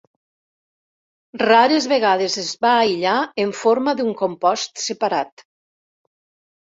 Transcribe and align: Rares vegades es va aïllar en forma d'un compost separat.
Rares 1.41 1.87
vegades 1.91 2.37
es 2.43 2.49
va 2.67 2.73
aïllar 2.77 3.17
en 3.47 3.53
forma 3.61 3.97
d'un 4.01 4.13
compost 4.23 4.85
separat. 4.89 5.45